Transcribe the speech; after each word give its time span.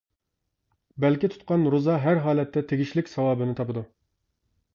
بەلكى 1.03 1.29
تۇتقان 1.33 1.65
روزا 1.73 1.99
ھەر 2.07 2.23
ھالەتتە 2.25 2.65
تېگىشلىك 2.73 3.13
ساۋابىنى 3.13 3.57
تاپىدۇ. 3.61 3.87